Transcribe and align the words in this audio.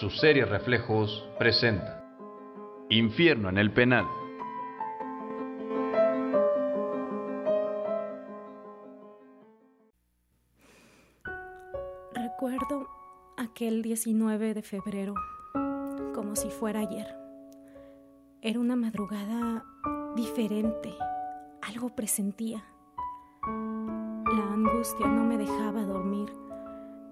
Su 0.00 0.10
serie 0.10 0.44
Reflejos 0.44 1.28
presenta 1.40 2.04
Infierno 2.88 3.48
en 3.48 3.58
el 3.58 3.72
Penal. 3.72 4.06
Recuerdo 12.14 12.86
aquel 13.36 13.82
19 13.82 14.54
de 14.54 14.62
febrero 14.62 15.14
como 16.14 16.36
si 16.36 16.48
fuera 16.48 16.78
ayer. 16.78 17.12
Era 18.40 18.60
una 18.60 18.76
madrugada 18.76 19.64
diferente, 20.14 20.94
algo 21.60 21.96
presentía. 21.96 22.62
La 23.42 24.52
angustia 24.52 25.08
no 25.08 25.24
me 25.24 25.38
dejaba 25.38 25.82
dormir. 25.82 26.47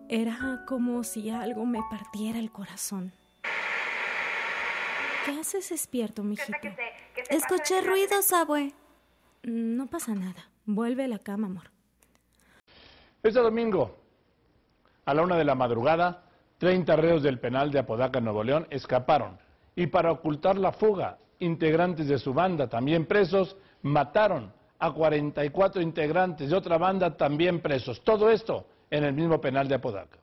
Era 0.09 0.63
como 0.67 1.03
si 1.03 1.31
algo 1.31 1.67
me 1.67 1.81
partiera 1.91 2.39
el 2.39 2.53
corazón. 2.53 3.13
¿Qué 5.25 5.33
haces 5.41 5.71
despierto, 5.71 6.23
mijito? 6.23 6.57
Escuché 7.29 7.81
ruidos, 7.81 8.33
abue. 8.33 8.73
No 9.43 9.89
pasa 9.89 10.15
nada. 10.15 10.49
Vuelve 10.65 11.05
a 11.05 11.09
la 11.09 11.19
cama, 11.19 11.49
amor. 11.49 11.71
Este 13.23 13.41
domingo, 13.41 13.99
a 15.05 15.15
la 15.15 15.23
una 15.23 15.37
de 15.37 15.45
la 15.45 15.57
madrugada, 15.57 16.23
30 16.59 16.95
reos 16.95 17.23
del 17.25 17.41
penal 17.41 17.73
de 17.73 17.81
Apodaca, 17.81 18.21
Nuevo 18.21 18.45
León, 18.45 18.69
escaparon 18.71 19.39
y 19.75 19.89
para 19.89 20.13
ocultar 20.13 20.57
la 20.57 20.71
fuga, 20.71 21.19
integrantes 21.41 22.07
de 22.07 22.19
su 22.19 22.33
banda, 22.33 22.69
también 22.69 23.07
presos, 23.07 23.57
mataron 23.83 24.53
a 24.79 24.93
44 24.93 25.83
integrantes 25.83 26.51
de 26.51 26.57
otra 26.57 26.79
banda, 26.79 27.17
también 27.17 27.61
presos. 27.61 28.03
Todo 28.03 28.31
esto 28.31 28.67
en 28.91 29.05
el 29.05 29.13
mismo 29.13 29.41
penal 29.41 29.69
de 29.69 29.75
Apodaca. 29.75 30.23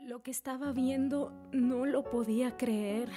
Lo 0.00 0.22
que 0.22 0.30
estaba 0.30 0.72
viendo 0.72 1.32
no 1.52 1.86
lo 1.86 2.02
podía 2.02 2.56
creer. 2.56 3.08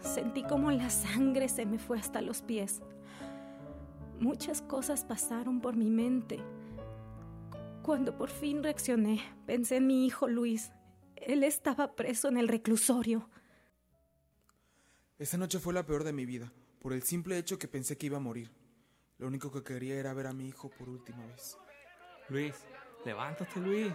Sentí 0.00 0.42
como 0.42 0.70
la 0.72 0.90
sangre 0.90 1.48
se 1.48 1.64
me 1.64 1.78
fue 1.78 1.98
hasta 1.98 2.20
los 2.20 2.42
pies. 2.42 2.82
Muchas 4.18 4.60
cosas 4.60 5.04
pasaron 5.04 5.60
por 5.60 5.76
mi 5.76 5.90
mente. 5.90 6.40
Cuando 7.82 8.16
por 8.16 8.30
fin 8.30 8.62
reaccioné, 8.62 9.20
pensé 9.46 9.76
en 9.76 9.86
mi 9.86 10.06
hijo 10.06 10.28
Luis. 10.28 10.72
Él 11.16 11.44
estaba 11.44 11.94
preso 11.94 12.28
en 12.28 12.36
el 12.36 12.48
reclusorio. 12.48 13.28
Esa 15.18 15.38
noche 15.38 15.58
fue 15.58 15.72
la 15.72 15.84
peor 15.84 16.02
de 16.02 16.12
mi 16.12 16.24
vida, 16.24 16.52
por 16.80 16.92
el 16.92 17.02
simple 17.02 17.36
hecho 17.38 17.58
que 17.58 17.68
pensé 17.68 17.96
que 17.98 18.06
iba 18.06 18.16
a 18.16 18.20
morir. 18.20 18.50
Lo 19.18 19.26
único 19.26 19.52
que 19.52 19.62
quería 19.62 19.96
era 19.96 20.14
ver 20.14 20.26
a 20.26 20.32
mi 20.32 20.48
hijo 20.48 20.70
por 20.70 20.88
última 20.88 21.26
vez. 21.26 21.58
Luis, 22.28 22.64
levántate, 23.04 23.60
Luis. 23.60 23.92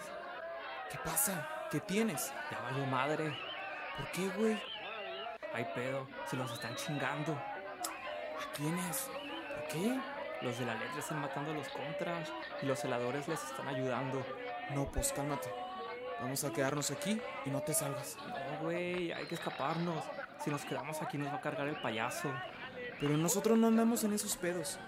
¿Qué 0.91 0.97
pasa? 1.03 1.49
¿Qué 1.71 1.79
tienes? 1.79 2.31
Ya 2.51 2.59
valió 2.61 2.85
madre. 2.85 3.35
¿Por 3.97 4.11
qué, 4.11 4.27
güey? 4.37 4.61
Hay 5.53 5.65
pedo, 5.73 6.07
se 6.29 6.35
los 6.35 6.51
están 6.51 6.75
chingando. 6.75 7.33
¿A 7.33 8.51
quiénes? 8.55 9.09
¿Por 9.55 9.67
qué? 9.69 9.99
Los 10.43 10.59
de 10.59 10.65
la 10.65 10.75
letra 10.75 10.99
están 10.99 11.21
matando 11.21 11.51
a 11.51 11.53
los 11.55 11.69
contras 11.69 12.31
y 12.61 12.65
los 12.67 12.79
celadores 12.79 13.27
les 13.27 13.43
están 13.43 13.67
ayudando. 13.67 14.23
No, 14.75 14.91
pues 14.91 15.11
cálmate. 15.11 15.49
Vamos 16.19 16.43
a 16.43 16.51
quedarnos 16.51 16.91
aquí 16.91 17.19
y 17.45 17.49
no 17.49 17.61
te 17.61 17.73
salgas. 17.73 18.17
No, 18.27 18.63
güey, 18.63 19.11
hay 19.11 19.25
que 19.25 19.35
escaparnos. 19.35 20.03
Si 20.43 20.51
nos 20.51 20.63
quedamos 20.65 21.01
aquí 21.01 21.17
nos 21.17 21.29
va 21.29 21.37
a 21.37 21.41
cargar 21.41 21.67
el 21.67 21.81
payaso. 21.81 22.29
Pero 22.99 23.17
nosotros 23.17 23.57
no 23.57 23.67
andamos 23.67 24.03
en 24.03 24.13
esos 24.13 24.37
pedos. 24.37 24.79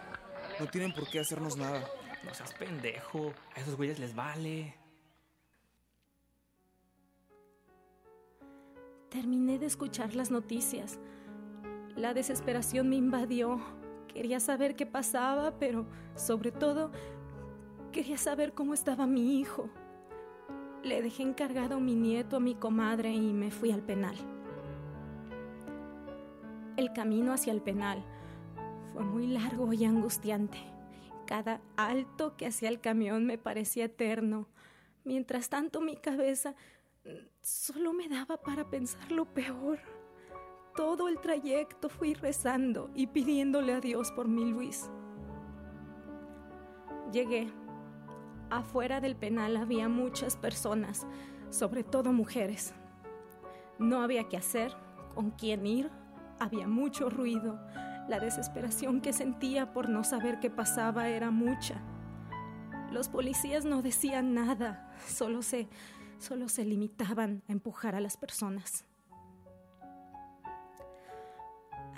No 0.59 0.67
tienen 0.67 0.93
por 0.93 1.09
qué 1.09 1.19
hacernos 1.19 1.57
nada. 1.57 1.83
No 2.23 2.33
seas 2.33 2.53
pendejo. 2.53 3.33
A 3.55 3.59
esos 3.59 3.75
güeyes 3.75 3.99
les 3.99 4.15
vale. 4.15 4.75
Terminé 9.09 9.59
de 9.59 9.65
escuchar 9.65 10.15
las 10.15 10.31
noticias. 10.31 10.99
La 11.95 12.13
desesperación 12.13 12.89
me 12.89 12.95
invadió. 12.95 13.59
Quería 14.07 14.39
saber 14.39 14.75
qué 14.75 14.85
pasaba, 14.85 15.57
pero 15.59 15.85
sobre 16.15 16.51
todo 16.51 16.91
quería 17.91 18.17
saber 18.17 18.53
cómo 18.53 18.73
estaba 18.73 19.07
mi 19.07 19.39
hijo. 19.39 19.69
Le 20.83 21.01
dejé 21.01 21.23
encargado 21.23 21.75
a 21.75 21.79
mi 21.79 21.95
nieto 21.95 22.37
a 22.37 22.39
mi 22.39 22.55
comadre 22.55 23.11
y 23.11 23.33
me 23.33 23.51
fui 23.51 23.71
al 23.71 23.81
penal. 23.81 24.15
El 26.77 26.93
camino 26.93 27.33
hacia 27.33 27.51
el 27.51 27.61
penal 27.61 28.03
fue 28.93 29.03
muy 29.03 29.25
largo 29.25 29.73
y 29.73 29.83
angustiante. 29.83 30.59
Cada 31.25 31.59
alto 31.75 32.37
que 32.37 32.45
hacía 32.45 32.69
el 32.69 32.79
camión 32.79 33.25
me 33.25 33.39
parecía 33.39 33.85
eterno. 33.85 34.47
Mientras 35.03 35.49
tanto 35.49 35.81
mi 35.81 35.97
cabeza 35.97 36.55
solo 37.41 37.93
me 37.93 38.07
daba 38.07 38.37
para 38.37 38.69
pensar 38.69 39.11
lo 39.11 39.25
peor. 39.25 39.79
Todo 40.75 41.07
el 41.07 41.19
trayecto 41.19 41.89
fui 41.89 42.13
rezando 42.13 42.91
y 42.93 43.07
pidiéndole 43.07 43.73
a 43.73 43.79
Dios 43.79 44.11
por 44.11 44.27
mi 44.27 44.45
Luis. 44.45 44.91
Llegué. 47.11 47.51
Afuera 48.51 49.01
del 49.01 49.15
penal 49.15 49.57
había 49.57 49.89
muchas 49.89 50.37
personas, 50.37 51.07
sobre 51.49 51.83
todo 51.83 52.13
mujeres. 52.13 52.73
No 53.79 54.01
había 54.01 54.29
qué 54.29 54.37
hacer, 54.37 54.73
con 55.15 55.31
quién 55.31 55.65
ir, 55.65 55.89
había 56.39 56.67
mucho 56.67 57.09
ruido. 57.09 57.59
La 58.07 58.19
desesperación 58.19 59.01
que 59.01 59.13
sentía 59.13 59.73
por 59.73 59.89
no 59.89 60.03
saber 60.03 60.39
qué 60.39 60.49
pasaba 60.49 61.09
era 61.09 61.31
mucha. 61.31 61.81
Los 62.91 63.09
policías 63.09 63.65
no 63.65 63.81
decían 63.81 64.33
nada, 64.33 64.93
solo 65.07 65.41
se, 65.41 65.67
solo 66.19 66.47
se 66.47 66.63
limitaban 66.63 67.43
a 67.49 67.51
empujar 67.51 67.95
a 67.95 67.99
las 67.99 68.15
personas. 68.15 68.85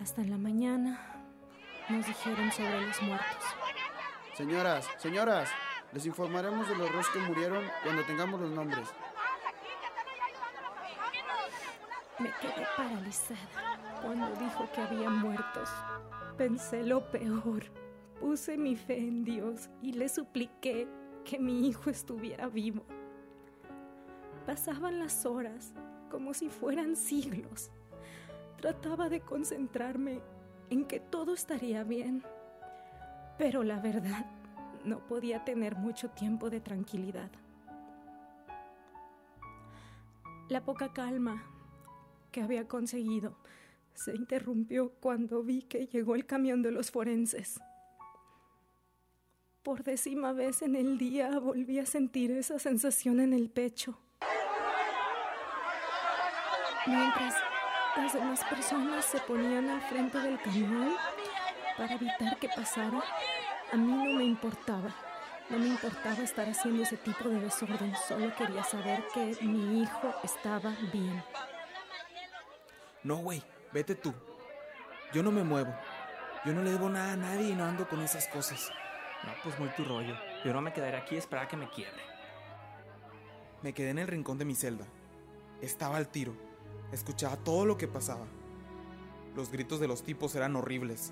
Hasta 0.01 0.22
en 0.22 0.31
la 0.31 0.38
mañana 0.38 0.99
nos 1.89 2.07
dijeron 2.07 2.51
sobre 2.51 2.88
los 2.88 3.01
muertos. 3.03 3.45
Señoras, 4.35 4.88
señoras, 4.97 5.49
les 5.91 6.05
informaremos 6.05 6.67
de 6.69 6.75
los 6.75 6.91
dos 6.91 7.07
que 7.09 7.19
murieron 7.19 7.63
cuando 7.83 8.03
tengamos 8.03 8.39
los 8.39 8.51
nombres. 8.51 8.88
Me 12.17 12.31
quedé 12.41 12.67
paralizada 12.75 13.69
cuando 14.01 14.27
dijo 14.35 14.67
que 14.73 14.81
había 14.81 15.09
muertos. 15.09 15.69
Pensé 16.37 16.83
lo 16.83 17.09
peor. 17.11 17.63
Puse 18.19 18.57
mi 18.57 18.75
fe 18.75 18.97
en 18.97 19.23
Dios 19.23 19.69
y 19.81 19.93
le 19.93 20.09
supliqué 20.09 20.87
que 21.23 21.39
mi 21.39 21.67
hijo 21.67 21.89
estuviera 21.89 22.47
vivo. 22.47 22.83
Pasaban 24.45 24.99
las 24.99 25.25
horas 25.25 25.73
como 26.09 26.33
si 26.33 26.49
fueran 26.49 26.95
siglos. 26.95 27.71
Trataba 28.57 29.09
de 29.09 29.21
concentrarme 29.21 30.21
en 30.69 30.85
que 30.85 30.99
todo 30.99 31.33
estaría 31.33 31.83
bien, 31.83 32.23
pero 33.37 33.63
la 33.63 33.79
verdad 33.79 34.25
no 34.83 34.99
podía 35.07 35.43
tener 35.45 35.75
mucho 35.75 36.09
tiempo 36.09 36.49
de 36.49 36.59
tranquilidad. 36.59 37.29
La 40.49 40.63
poca 40.63 40.91
calma 40.93 41.43
que 42.31 42.41
había 42.41 42.67
conseguido 42.67 43.35
se 43.99 44.15
interrumpió 44.15 44.93
cuando 45.01 45.43
vi 45.43 45.61
que 45.63 45.87
llegó 45.87 46.15
el 46.15 46.25
camión 46.25 46.61
de 46.61 46.71
los 46.71 46.89
forenses. 46.89 47.59
Por 49.61 49.83
décima 49.83 50.31
vez 50.31 50.61
en 50.61 50.77
el 50.77 50.97
día 50.97 51.37
volví 51.37 51.79
a 51.79 51.85
sentir 51.85 52.31
esa 52.31 52.59
sensación 52.59 53.19
en 53.19 53.33
el 53.33 53.49
pecho. 53.49 53.99
Mientras 56.87 57.35
las 57.97 58.13
demás 58.13 58.43
personas 58.45 59.03
se 59.03 59.19
ponían 59.19 59.69
al 59.69 59.81
frente 59.81 60.17
del 60.17 60.41
camión 60.41 60.95
para 61.78 61.95
evitar 61.95 62.40
que 62.40 62.47
pasara, 62.47 63.03
a 63.73 63.75
mí 63.75 63.91
no 63.91 64.17
me 64.17 64.23
importaba. 64.23 64.95
No 65.49 65.59
me 65.59 65.67
importaba 65.67 66.23
estar 66.23 66.47
haciendo 66.47 66.84
ese 66.84 66.95
tipo 66.95 67.28
de 67.28 67.41
desorden, 67.41 67.93
solo 68.07 68.34
quería 68.35 68.63
saber 68.63 69.03
que 69.13 69.35
mi 69.41 69.81
hijo 69.81 70.13
estaba 70.23 70.73
bien. 70.93 71.22
No, 73.03 73.17
güey, 73.17 73.43
vete 73.73 73.95
tú. 73.95 74.13
Yo 75.13 75.23
no 75.23 75.31
me 75.31 75.43
muevo. 75.43 75.73
Yo 76.45 76.53
no 76.53 76.61
le 76.61 76.71
debo 76.71 76.89
nada 76.89 77.13
a 77.13 77.17
nadie 77.17 77.49
y 77.49 77.55
no 77.55 77.66
ando 77.66 77.87
con 77.87 78.01
esas 78.01 78.27
cosas. 78.27 78.71
No, 79.25 79.31
pues 79.43 79.59
muy 79.59 79.69
tu 79.69 79.83
rollo. 79.83 80.16
Yo 80.45 80.53
no 80.53 80.61
me 80.61 80.71
quedaré 80.71 80.97
aquí 80.97 81.16
a 81.16 81.19
esperar 81.19 81.45
a 81.45 81.47
que 81.47 81.57
me 81.57 81.69
quiebre. 81.69 82.01
Me 83.61 83.73
quedé 83.73 83.89
en 83.89 83.99
el 83.99 84.07
rincón 84.07 84.37
de 84.37 84.45
mi 84.45 84.55
celda. 84.55 84.85
Estaba 85.61 85.97
al 85.97 86.07
tiro. 86.07 86.33
Escuchaba 86.91 87.35
todo 87.37 87.66
lo 87.66 87.77
que 87.77 87.87
pasaba. 87.87 88.25
Los 89.35 89.51
gritos 89.51 89.79
de 89.79 89.87
los 89.87 90.03
tipos 90.03 90.33
eran 90.35 90.55
horribles. 90.55 91.11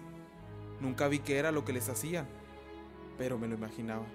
Nunca 0.80 1.08
vi 1.08 1.20
qué 1.20 1.38
era 1.38 1.52
lo 1.52 1.66
que 1.66 1.74
les 1.74 1.90
hacían, 1.90 2.28
pero 3.18 3.38
me 3.38 3.48
lo 3.48 3.56
imaginaba. 3.56 4.06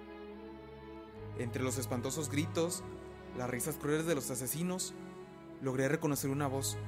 Entre 1.39 1.63
los 1.63 1.79
espantosos 1.79 2.31
gritos, 2.31 2.83
las 3.37 3.51
risas 3.51 3.77
crueles 3.77 4.07
de 4.07 4.15
los 4.15 4.31
asesinos, 4.31 4.95
logré 5.61 5.89
reconocer 5.89 6.31
una 6.31 6.47
voz. 6.47 6.79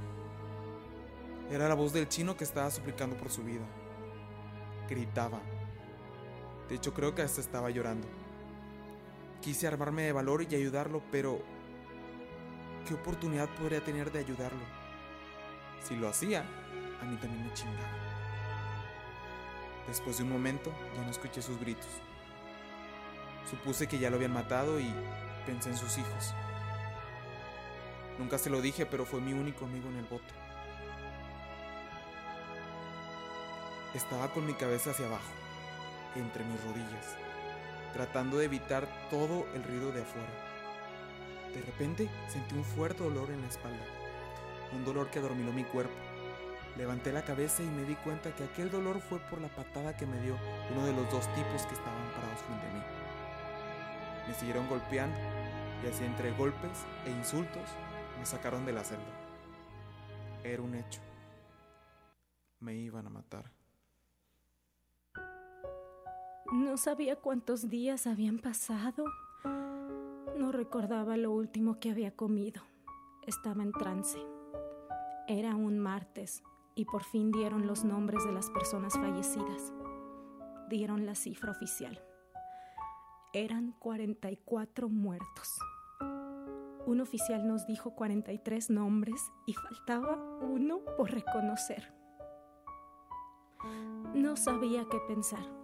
Era 1.50 1.68
la 1.68 1.74
voz 1.74 1.92
del 1.92 2.08
chino 2.08 2.36
que 2.36 2.44
estaba 2.44 2.70
suplicando 2.70 3.16
por 3.16 3.30
su 3.30 3.44
vida. 3.44 3.64
Gritaba. 4.88 5.40
De 6.68 6.74
hecho, 6.74 6.94
creo 6.94 7.14
que 7.14 7.22
hasta 7.22 7.40
estaba 7.40 7.70
llorando. 7.70 8.08
Quise 9.42 9.66
armarme 9.66 10.02
de 10.02 10.12
valor 10.12 10.42
y 10.42 10.54
ayudarlo, 10.54 11.02
pero 11.10 11.42
¿qué 12.88 12.94
oportunidad 12.94 13.48
podría 13.56 13.84
tener 13.84 14.10
de 14.10 14.20
ayudarlo? 14.20 14.62
Si 15.86 15.94
lo 15.96 16.08
hacía, 16.08 16.40
a 17.02 17.04
mí 17.04 17.16
también 17.16 17.46
me 17.46 17.52
chingaba. 17.52 18.04
Después 19.86 20.16
de 20.16 20.22
un 20.22 20.32
momento, 20.32 20.72
ya 20.96 21.02
no 21.02 21.10
escuché 21.10 21.42
sus 21.42 21.60
gritos. 21.60 21.90
Supuse 23.50 23.86
que 23.86 23.98
ya 23.98 24.08
lo 24.08 24.16
habían 24.16 24.32
matado 24.32 24.80
y 24.80 24.90
pensé 25.44 25.68
en 25.68 25.76
sus 25.76 25.98
hijos. 25.98 26.34
Nunca 28.18 28.38
se 28.38 28.48
lo 28.48 28.62
dije, 28.62 28.86
pero 28.86 29.04
fue 29.04 29.20
mi 29.20 29.34
único 29.34 29.66
amigo 29.66 29.90
en 29.90 29.96
el 29.96 30.04
bote. 30.04 30.32
Estaba 33.94 34.32
con 34.32 34.44
mi 34.44 34.54
cabeza 34.54 34.90
hacia 34.90 35.06
abajo, 35.06 35.32
entre 36.16 36.44
mis 36.44 36.60
rodillas, 36.64 37.16
tratando 37.92 38.38
de 38.38 38.46
evitar 38.46 38.88
todo 39.08 39.46
el 39.54 39.62
ruido 39.62 39.92
de 39.92 40.02
afuera. 40.02 40.28
De 41.54 41.62
repente 41.62 42.10
sentí 42.26 42.56
un 42.56 42.64
fuerte 42.64 43.04
dolor 43.04 43.30
en 43.30 43.40
la 43.40 43.46
espalda, 43.46 43.84
un 44.72 44.84
dolor 44.84 45.10
que 45.10 45.20
adormiló 45.20 45.52
mi 45.52 45.62
cuerpo. 45.62 45.94
Levanté 46.76 47.12
la 47.12 47.24
cabeza 47.24 47.62
y 47.62 47.66
me 47.66 47.84
di 47.84 47.94
cuenta 47.94 48.34
que 48.34 48.42
aquel 48.42 48.68
dolor 48.68 49.00
fue 49.00 49.20
por 49.20 49.40
la 49.40 49.46
patada 49.46 49.96
que 49.96 50.06
me 50.06 50.20
dio 50.22 50.36
uno 50.72 50.86
de 50.86 50.92
los 50.92 51.08
dos 51.12 51.32
tipos 51.36 51.64
que 51.66 51.74
estaban 51.74 52.12
parados 52.16 52.40
frente 52.48 52.66
a 52.66 52.72
mí. 52.72 52.82
Me 54.26 54.34
siguieron 54.34 54.68
golpeando 54.68 55.16
y 55.84 55.86
así 55.86 56.04
entre 56.04 56.32
golpes 56.32 56.84
e 57.06 57.10
insultos 57.10 57.70
me 58.18 58.26
sacaron 58.26 58.66
de 58.66 58.72
la 58.72 58.82
celda. 58.82 59.04
Era 60.42 60.62
un 60.62 60.74
hecho. 60.74 61.00
Me 62.58 62.74
iban 62.74 63.06
a 63.06 63.10
matar. 63.10 63.63
No 66.54 66.76
sabía 66.76 67.16
cuántos 67.16 67.68
días 67.68 68.06
habían 68.06 68.38
pasado. 68.38 69.06
No 70.38 70.52
recordaba 70.52 71.16
lo 71.16 71.32
último 71.32 71.80
que 71.80 71.90
había 71.90 72.14
comido. 72.14 72.62
Estaba 73.26 73.64
en 73.64 73.72
trance. 73.72 74.20
Era 75.26 75.56
un 75.56 75.80
martes 75.80 76.44
y 76.76 76.84
por 76.84 77.02
fin 77.02 77.32
dieron 77.32 77.66
los 77.66 77.82
nombres 77.82 78.24
de 78.24 78.30
las 78.30 78.50
personas 78.50 78.94
fallecidas. 78.94 79.72
Dieron 80.68 81.06
la 81.06 81.16
cifra 81.16 81.50
oficial. 81.50 82.00
Eran 83.32 83.72
44 83.80 84.88
muertos. 84.88 85.58
Un 86.86 87.00
oficial 87.00 87.48
nos 87.48 87.66
dijo 87.66 87.96
43 87.96 88.70
nombres 88.70 89.20
y 89.48 89.54
faltaba 89.54 90.38
uno 90.40 90.84
por 90.96 91.10
reconocer. 91.10 91.92
No 94.14 94.36
sabía 94.36 94.86
qué 94.88 95.00
pensar. 95.08 95.63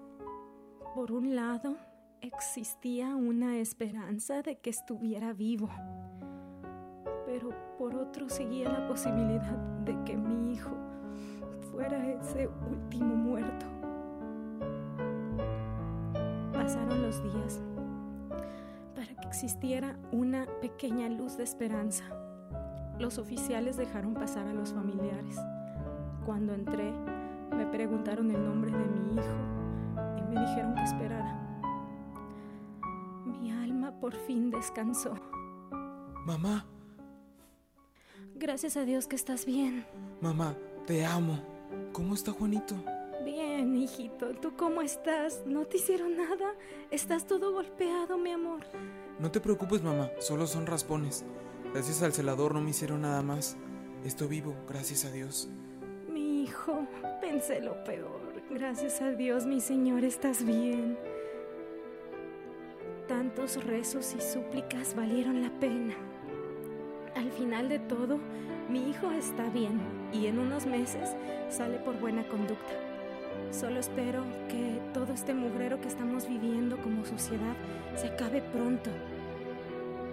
Por 0.95 1.13
un 1.13 1.37
lado, 1.37 1.77
existía 2.21 3.15
una 3.15 3.59
esperanza 3.59 4.43
de 4.43 4.59
que 4.59 4.71
estuviera 4.71 5.33
vivo, 5.33 5.69
pero 7.27 7.51
por 7.79 7.95
otro 7.95 8.29
seguía 8.29 8.69
la 8.69 8.89
posibilidad 8.89 9.57
de 9.85 9.97
que 10.05 10.17
mi 10.17 10.53
hijo 10.53 10.73
fuera 11.71 12.05
ese 12.09 12.49
último 12.69 13.15
muerto. 13.15 13.67
Pasaron 16.53 17.03
los 17.03 17.23
días 17.23 17.61
para 18.97 19.15
que 19.15 19.29
existiera 19.29 19.97
una 20.11 20.47
pequeña 20.61 21.09
luz 21.09 21.37
de 21.37 21.45
esperanza. 21.45 22.03
Los 22.99 23.19
oficiales 23.19 23.77
dejaron 23.77 24.15
pasar 24.15 24.49
a 24.49 24.55
los 24.55 24.73
familiares. 24.73 25.37
Cuando 26.27 26.53
entré, 26.53 26.93
me 27.57 27.67
preguntaron 27.67 28.33
el 28.33 28.45
nombre 28.45 28.73
de 28.73 28.87
mi 28.87 29.15
hijo 29.15 29.61
me 30.31 30.41
dijeron 30.41 30.75
que 30.75 30.83
esperara. 30.85 31.37
Mi 33.27 33.51
alma 33.53 33.93
por 34.01 34.15
fin 34.15 34.51
descansó. 34.51 35.15
Mamá, 36.27 36.67
Gracias 38.35 38.79
a 38.79 38.85
Dios 38.87 39.07
que 39.07 39.17
estás 39.17 39.45
bien. 39.45 39.85
mamá, 40.23 40.57
te 40.87 41.05
amo. 41.05 41.39
¿Cómo 41.93 42.15
está 42.15 42.33
Juanito? 42.33 42.75
Bien, 43.23 43.77
hijito. 43.77 44.31
¿Tú 44.35 44.57
cómo 44.57 44.81
estás? 44.81 45.43
¿No 45.47 45.67
te 45.67 45.77
hicieron 45.77 46.17
nada? 46.17 46.55
¿Estás 46.91 47.27
todo 47.27 47.53
golpeado, 47.53 48.17
mi 48.17 48.31
amor? 48.33 48.61
No 49.19 49.31
te 49.31 49.41
preocupes, 49.41 49.83
mamá, 49.83 50.09
solo 50.21 50.47
son 50.47 50.65
raspones. 50.67 51.23
Gracias 51.75 52.03
al 52.03 52.15
celador 52.15 52.55
no 52.55 52.63
me 52.63 52.71
hicieron 52.71 53.03
nada 53.03 53.21
más. 53.23 53.59
Estoy 54.07 54.29
vivo, 54.29 54.55
gracias 54.67 55.05
a 55.05 55.11
Dios. 55.11 55.49
Mi 56.11 56.45
hijo, 56.45 56.87
pensé 57.21 57.61
lo 57.61 57.85
peor. 57.85 58.30
Gracias 58.53 59.01
a 59.01 59.13
Dios, 59.13 59.47
mi 59.47 59.61
Señor, 59.61 60.03
estás 60.03 60.45
bien. 60.45 60.99
Tantos 63.07 63.63
rezos 63.65 64.13
y 64.19 64.21
súplicas 64.21 64.97
valieron 64.97 65.41
la 65.41 65.51
pena. 65.61 65.95
Al 67.15 67.31
final 67.31 67.69
de 67.69 67.79
todo, 67.79 68.19
mi 68.69 68.91
hijo 68.91 69.13
está 69.13 69.49
bien 69.51 69.81
y 70.13 70.27
en 70.27 70.41
unos 70.41 70.67
meses 70.67 71.15
sale 71.49 71.79
por 71.79 72.01
buena 72.01 72.27
conducta. 72.27 72.73
Solo 73.53 73.79
espero 73.79 74.25
que 74.49 74.81
todo 74.93 75.13
este 75.13 75.33
mugrero 75.33 75.81
que 75.81 75.87
estamos 75.87 76.29
viviendo 76.29 76.77
como 76.79 77.05
sociedad 77.05 77.55
se 77.95 78.09
acabe 78.09 78.43
pronto. 78.43 78.91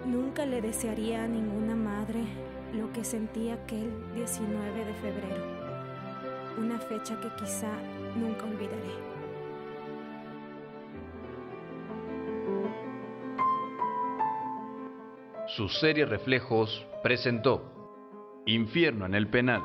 Nunca 0.06 0.46
le 0.46 0.62
desearía 0.62 1.24
a 1.24 1.28
ninguna 1.28 1.74
madre 1.74 2.20
lo 2.72 2.92
que 2.92 3.02
sentí 3.02 3.50
aquel 3.50 3.90
19 4.14 4.84
de 4.84 4.94
febrero, 4.94 5.57
una 6.58 6.78
fecha 6.78 7.18
que 7.20 7.28
quizá 7.36 7.70
nunca 8.16 8.44
olvidaré. 8.44 9.08
Su 15.56 15.68
serie 15.68 16.04
Reflejos 16.04 16.84
presentó 17.02 17.62
Infierno 18.46 19.06
en 19.06 19.14
el 19.14 19.28
Penal 19.28 19.62